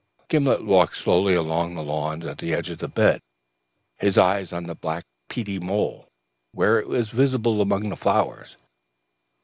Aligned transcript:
Gimblet 0.29 0.65
walked 0.65 0.97
slowly 0.97 1.35
along 1.35 1.75
the 1.75 1.83
lawn 1.83 2.23
at 2.27 2.39
the 2.39 2.55
edge 2.55 2.71
of 2.71 2.79
the 2.79 2.87
bed, 2.87 3.21
his 3.99 4.17
eyes 4.17 4.51
on 4.51 4.63
the 4.63 4.73
black 4.73 5.05
peaty 5.29 5.59
mould, 5.59 6.07
where 6.55 6.79
it 6.79 6.87
was 6.87 7.09
visible 7.09 7.61
among 7.61 7.89
the 7.89 7.95
flowers. 7.95 8.57